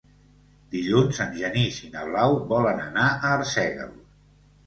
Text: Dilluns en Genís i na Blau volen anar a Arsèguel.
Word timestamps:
Dilluns 0.75 1.19
en 1.25 1.35
Genís 1.41 1.77
i 1.87 1.91
na 1.97 2.07
Blau 2.09 2.33
volen 2.53 2.81
anar 2.87 3.05
a 3.11 3.35
Arsèguel. 3.35 3.93